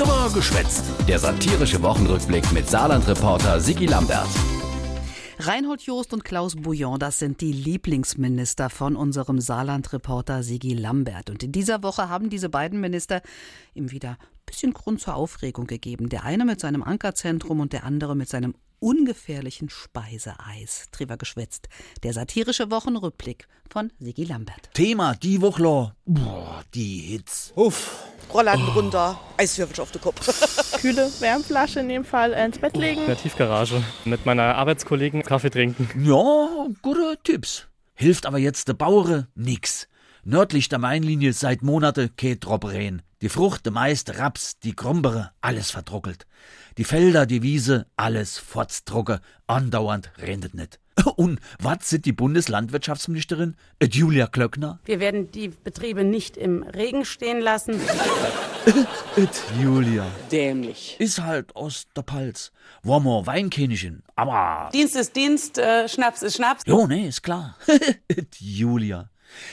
Trimmer 0.00 0.30
geschwätzt. 0.32 0.82
Der 1.06 1.18
satirische 1.18 1.82
Wochenrückblick 1.82 2.50
mit 2.52 2.66
Saarland-Reporter 2.66 3.60
Sigi 3.60 3.84
Lambert. 3.84 4.30
Reinhold 5.38 5.82
Joost 5.82 6.14
und 6.14 6.24
Klaus 6.24 6.56
Bouillon, 6.56 6.98
das 6.98 7.18
sind 7.18 7.42
die 7.42 7.52
Lieblingsminister 7.52 8.70
von 8.70 8.96
unserem 8.96 9.42
Saarland-Reporter 9.42 10.42
Sigi 10.42 10.72
Lambert. 10.72 11.28
Und 11.28 11.42
in 11.42 11.52
dieser 11.52 11.82
Woche 11.82 12.08
haben 12.08 12.30
diese 12.30 12.48
beiden 12.48 12.80
Minister 12.80 13.20
ihm 13.74 13.90
wieder 13.90 14.12
ein 14.12 14.46
bisschen 14.46 14.72
Grund 14.72 15.02
zur 15.02 15.16
Aufregung 15.16 15.66
gegeben. 15.66 16.08
Der 16.08 16.24
eine 16.24 16.46
mit 16.46 16.60
seinem 16.60 16.82
Ankerzentrum 16.82 17.60
und 17.60 17.74
der 17.74 17.84
andere 17.84 18.16
mit 18.16 18.30
seinem 18.30 18.54
ungefährlichen 18.78 19.68
Speiseeis. 19.68 20.86
Drüber 20.92 21.18
geschwätzt. 21.18 21.68
Der 22.04 22.14
satirische 22.14 22.70
Wochenrückblick 22.70 23.48
von 23.68 23.92
Sigi 23.98 24.24
Lambert. 24.24 24.70
Thema 24.72 25.14
die 25.14 25.42
Woche. 25.42 25.94
Boah, 26.06 26.64
die 26.72 27.00
Hits. 27.00 27.52
Uff. 27.54 28.09
Rollladen 28.32 28.68
runter, 28.68 29.18
Eiswürfel 29.36 29.80
auf 29.80 29.90
den 29.90 30.00
Kopf. 30.00 30.72
Kühle 30.80 31.10
Wärmflasche 31.20 31.80
in 31.80 31.88
dem 31.88 32.04
Fall 32.04 32.32
ins 32.32 32.58
Bett 32.58 32.76
legen. 32.76 33.00
In 33.00 33.06
der 33.06 33.16
Tiefgarage. 33.16 33.82
Mit 34.04 34.24
meiner 34.26 34.54
Arbeitskollegen 34.54 35.22
Kaffee 35.22 35.50
trinken. 35.50 35.88
Ja, 36.04 36.66
gute 36.82 37.18
Tipps. 37.22 37.66
Hilft 37.94 38.26
aber 38.26 38.38
jetzt 38.38 38.68
der 38.68 38.74
Bauere 38.74 39.26
nix. 39.34 39.88
Nördlich 40.24 40.68
der 40.68 40.78
Mainlinie 40.78 41.32
seit 41.32 41.62
Monate 41.62 42.08
kein 42.08 42.40
Tropfen. 42.40 43.02
Die 43.22 43.28
Frucht, 43.28 43.66
der 43.66 43.74
Raps, 44.18 44.58
die 44.60 44.74
Krumbere, 44.74 45.32
alles 45.42 45.70
verdruckelt. 45.70 46.26
Die 46.78 46.84
Felder, 46.84 47.26
die 47.26 47.42
Wiese, 47.42 47.86
alles 47.94 48.38
fortzdrucke, 48.38 49.20
andauernd 49.46 50.10
rendet 50.22 50.54
nicht. 50.54 50.80
Und 51.16 51.38
was 51.58 51.90
sind 51.90 52.06
die 52.06 52.14
Bundeslandwirtschaftsministerin? 52.14 53.56
Et 53.78 53.94
Julia 53.94 54.26
Klöckner? 54.26 54.78
Wir 54.86 55.00
werden 55.00 55.30
die 55.32 55.48
Betriebe 55.48 56.02
nicht 56.02 56.38
im 56.38 56.62
Regen 56.62 57.04
stehen 57.04 57.40
lassen. 57.40 57.78
Et 59.18 59.42
Julia. 59.62 60.06
Dämlich. 60.32 60.96
Ist 60.98 61.20
halt 61.22 61.54
aus 61.54 61.88
der 61.94 62.02
Palz. 62.02 62.52
War 62.82 63.00
mal 63.00 63.26
Weinkönigin, 63.26 64.02
aber. 64.16 64.70
Dienst 64.72 64.96
ist 64.96 65.14
Dienst, 65.14 65.58
äh, 65.58 65.90
Schnaps 65.90 66.22
ist 66.22 66.36
Schnaps. 66.36 66.62
Jo, 66.64 66.86
nee, 66.86 67.08
ist 67.08 67.22
klar. 67.22 67.54
Et 68.08 68.36
Julia. 68.40 69.10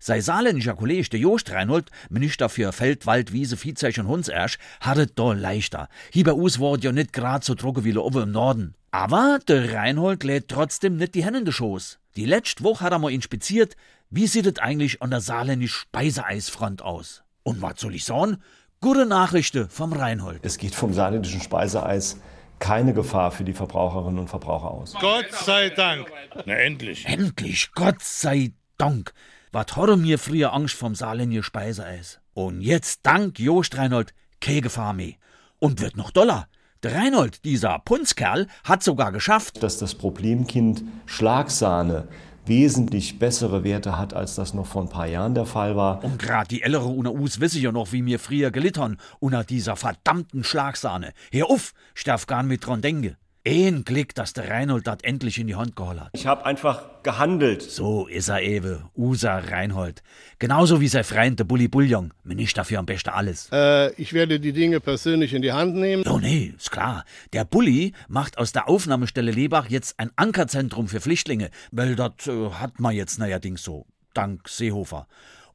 Sei 0.00 0.20
saarländischer 0.20 0.74
Kollege, 0.74 1.08
der 1.08 1.20
Jost 1.20 1.50
Reinhold, 1.50 1.90
Minister 2.10 2.48
für 2.48 2.72
Feld, 2.72 3.06
Wald, 3.06 3.32
Wiese, 3.32 3.56
Viehzeug 3.56 3.98
und 3.98 4.08
Hundsersch, 4.08 4.58
hattet 4.80 5.18
da 5.18 5.32
leichter. 5.32 5.88
Hier 6.12 6.24
bei 6.24 6.32
uns 6.32 6.60
war 6.60 6.78
ja 6.78 6.92
nicht 6.92 7.12
grad 7.12 7.44
so 7.44 7.54
trocken 7.54 7.84
wie 7.84 7.96
oben 7.96 8.22
im 8.22 8.32
Norden. 8.32 8.74
Aber 8.90 9.38
der 9.46 9.74
Reinhold 9.74 10.24
lädt 10.24 10.48
trotzdem 10.48 10.96
nicht 10.96 11.14
die 11.14 11.24
Hände 11.24 11.40
in 11.40 11.44
den 11.44 11.52
Schoß. 11.52 11.98
Die 12.16 12.24
letzte 12.24 12.64
Woche 12.64 12.84
hat 12.84 12.92
er 12.92 12.98
mal 12.98 13.12
inspiziert, 13.12 13.76
wie 14.10 14.26
sieht 14.26 14.46
es 14.46 14.58
eigentlich 14.58 15.02
an 15.02 15.10
der 15.10 15.20
saarländischen 15.20 15.74
Speiseeisfront 15.74 16.82
aus. 16.82 17.22
Und 17.42 17.60
was 17.60 17.80
soll 17.80 17.94
ich 17.94 18.04
sagen? 18.04 18.38
Gute 18.80 19.06
Nachrichten 19.06 19.68
vom 19.68 19.92
Reinhold. 19.92 20.40
Es 20.42 20.56
geht 20.56 20.74
vom 20.74 20.94
saarländischen 20.94 21.40
Speiseeis 21.40 22.18
keine 22.58 22.92
Gefahr 22.92 23.30
für 23.30 23.44
die 23.44 23.52
Verbraucherinnen 23.52 24.18
und 24.18 24.28
Verbraucher 24.28 24.70
aus. 24.70 24.94
Gott 25.00 25.32
sei 25.32 25.70
Dank. 25.70 26.10
Na 26.46 26.54
endlich. 26.54 27.06
Endlich, 27.06 27.70
Gott 27.72 28.02
sei 28.02 28.52
Dank. 28.76 29.12
Was 29.50 29.76
hatte 29.76 29.96
mir 29.96 30.18
früher 30.18 30.52
Angst 30.52 30.74
vom 30.74 30.94
saarländischen 30.94 31.42
Speiseeis? 31.42 32.20
Und 32.34 32.60
jetzt, 32.60 33.00
dank 33.04 33.38
Jost 33.38 33.78
Reinhold, 33.78 34.12
keine 34.40 34.60
Gefahr 34.60 34.92
mehr. 34.92 35.14
Und 35.58 35.80
wird 35.80 35.96
noch 35.96 36.10
doller. 36.10 36.48
Der 36.82 36.94
Reinhold, 36.94 37.44
dieser 37.44 37.78
Punzkerl, 37.80 38.46
hat 38.62 38.82
sogar 38.82 39.10
geschafft, 39.10 39.62
Dass 39.62 39.78
das 39.78 39.94
Problemkind 39.94 40.84
Schlagsahne 41.06 42.06
wesentlich 42.48 43.18
bessere 43.18 43.64
Werte 43.64 43.98
hat, 43.98 44.14
als 44.14 44.34
das 44.34 44.54
noch 44.54 44.66
vor 44.66 44.82
ein 44.82 44.88
paar 44.88 45.06
Jahren 45.06 45.34
der 45.34 45.46
Fall 45.46 45.76
war. 45.76 46.02
Und 46.04 46.18
grad 46.18 46.50
die 46.50 46.62
ältere 46.62 46.86
unter 46.86 47.12
uns 47.12 47.40
wissen 47.40 47.60
ja 47.60 47.72
noch, 47.72 47.92
wie 47.92 48.02
mir 48.02 48.18
früher 48.18 48.50
gelittern 48.50 48.98
unter 49.18 49.44
dieser 49.44 49.76
verdammten 49.76 50.44
Schlagsahne. 50.44 51.12
Hör 51.30 51.50
auf, 51.50 51.72
darf 52.04 52.26
gar 52.26 52.42
nicht 52.42 52.66
dran 52.66 52.80
denken. 52.80 53.16
Ein 53.46 53.84
Glück, 53.84 54.14
dass 54.14 54.32
der 54.32 54.50
Reinhold 54.50 54.86
das 54.86 54.98
endlich 55.02 55.38
in 55.38 55.46
die 55.46 55.54
Hand 55.54 55.76
geholt 55.76 56.00
hat. 56.00 56.10
Ich 56.12 56.26
habe 56.26 56.44
einfach 56.44 57.02
gehandelt. 57.02 57.62
So 57.62 58.06
ist 58.06 58.28
er 58.28 58.42
ewe, 58.42 58.84
Usa 58.96 59.38
Reinhold. 59.38 60.02
Genauso 60.38 60.80
wie 60.80 60.88
sein 60.88 61.04
Freund, 61.04 61.38
der 61.38 61.44
Bulli 61.44 61.68
Bullion. 61.68 62.12
Minister 62.24 62.64
für 62.64 62.78
am 62.78 62.86
besten 62.86 63.10
alles. 63.10 63.48
Äh, 63.52 63.92
ich 63.94 64.12
werde 64.12 64.40
die 64.40 64.52
Dinge 64.52 64.80
persönlich 64.80 65.32
in 65.32 65.42
die 65.42 65.52
Hand 65.52 65.76
nehmen. 65.76 66.04
Oh 66.06 66.18
nee, 66.18 66.52
ist 66.56 66.70
klar. 66.70 67.04
Der 67.32 67.44
Bulli 67.44 67.92
macht 68.08 68.36
aus 68.38 68.52
der 68.52 68.68
Aufnahmestelle 68.68 69.30
Lebach 69.30 69.68
jetzt 69.70 69.98
ein 69.98 70.10
Ankerzentrum 70.16 70.88
für 70.88 71.00
Flüchtlinge, 71.00 71.50
weil 71.70 71.96
das 71.96 72.26
äh, 72.26 72.50
hat 72.50 72.80
man 72.80 72.94
jetzt 72.94 73.18
neuerdings 73.18 73.62
so, 73.62 73.86
dank 74.14 74.48
Seehofer. 74.48 75.06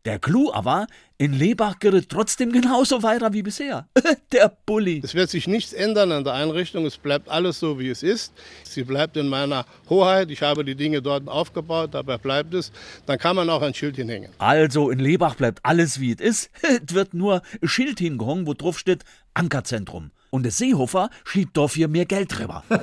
Der 0.06 0.19
Clou 0.19 0.52
aber, 0.52 0.88
in 1.18 1.31
Lebach 1.31 1.75
es 1.81 2.09
trotzdem 2.09 2.52
genauso 2.52 3.03
weiter 3.03 3.31
wie 3.31 3.41
bisher. 3.41 3.88
der 4.34 4.52
Bulli. 4.66 5.00
Es 5.02 5.14
wird 5.14 5.30
sich 5.30 5.47
nichts 5.47 5.72
ändern 5.72 6.12
an 6.12 6.25
der 6.25 6.34
Einrichtung. 6.34 6.86
Es 6.86 6.97
bleibt 6.97 7.30
alles 7.30 7.58
so, 7.62 7.80
wie 7.80 7.88
es 7.88 8.03
ist. 8.03 8.34
Sie 8.64 8.84
bleibt 8.84 9.16
in 9.16 9.30
meiner 9.30 9.66
Hoheit. 9.90 10.30
Ich 10.30 10.41
habe 10.41 10.66
die 10.66 10.75
Dinge 10.75 11.02
dort 11.02 11.30
aufgebaut. 11.30 11.94
Dabei 11.94 12.18
bleibt 12.18 12.53
es. 12.53 12.74
Dann 13.06 13.18
kann 13.18 13.38
man 13.38 13.50
auch 13.50 13.62
ein 13.62 13.74
Schild 13.74 13.96
hinhängen. 13.96 14.30
Also 14.40 14.90
in 14.90 15.00
Lebach 15.00 15.36
bleibt 15.36 15.59
alles 15.64 16.02
wie 16.02 16.12
es 16.12 16.20
ist. 16.20 16.50
Es 16.85 16.94
wird 16.94 17.14
nur 17.14 17.41
ein 17.62 17.68
Schild 17.70 18.00
hingehangen, 18.00 18.46
wo 18.46 18.53
drauf 18.53 18.78
steht 18.78 19.06
Ankerzentrum. 19.34 20.12
Und 20.30 20.44
der 20.44 20.52
Seehofer 20.52 21.10
schiebt 21.26 21.56
dafür 21.58 21.88
mehr 21.88 22.06
Geld 22.06 22.38
drüber. 22.38 22.64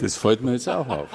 Das 0.00 0.16
freut 0.16 0.42
mir 0.42 0.52
jetzt 0.52 0.68
auch 0.68 0.86
auf. 0.86 1.08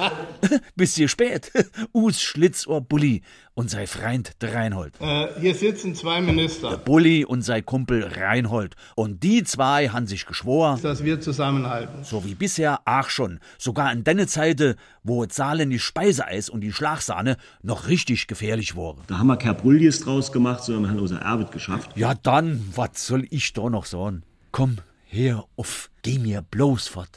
Bis 0.76 0.94
hier 0.94 1.08
spät. 1.08 1.50
Us 1.92 2.20
Schlitzohr 2.20 2.80
Bulli 2.80 3.22
und 3.54 3.70
sein 3.70 3.86
Freund 3.86 4.32
der 4.42 4.54
Reinhold. 4.54 4.94
Äh, 5.00 5.28
hier 5.40 5.54
sitzen 5.54 5.94
zwei 5.94 6.20
Minister. 6.20 6.76
Bulli 6.76 7.24
und 7.24 7.42
sein 7.42 7.64
Kumpel 7.64 8.04
Reinhold. 8.04 8.74
Und 8.96 9.22
die 9.22 9.44
zwei 9.44 9.88
haben 9.88 10.06
sich 10.06 10.26
geschworen, 10.26 10.80
Dass 10.82 11.04
wir 11.04 11.20
zusammenhalten. 11.20 12.04
so 12.04 12.24
wie 12.24 12.34
bisher 12.34 12.80
auch 12.84 13.08
schon, 13.08 13.40
sogar 13.58 13.92
in 13.92 14.04
deine 14.04 14.26
Zeiten, 14.26 14.74
wo 15.02 15.24
das 15.24 15.36
saarländische 15.36 15.84
Speiseeis 15.86 16.48
und 16.48 16.60
die 16.60 16.72
Schlagsahne 16.72 17.36
noch 17.62 17.86
richtig 17.88 18.26
gefährlich 18.26 18.76
waren. 18.76 18.98
Da 19.06 19.18
haben 19.18 19.28
wir 19.28 19.36
kein 19.36 19.56
Brullies 19.56 20.00
draus 20.00 20.32
gemacht, 20.32 20.64
sondern 20.64 20.84
wir 20.84 20.90
haben 20.90 20.98
unser 21.00 21.20
Erbe 21.20 21.46
geschafft. 21.46 21.90
Ja 21.96 22.14
dann, 22.14 22.62
was 22.74 23.06
soll 23.24 23.28
ich 23.30 23.52
da 23.52 23.70
noch 23.70 23.86
sagen? 23.86 24.22
Komm, 24.52 24.78
her 25.06 25.46
auf, 25.56 25.90
geh 26.02 26.18
mir 26.18 26.42
bloß 26.42 26.88
fort. 26.88 27.10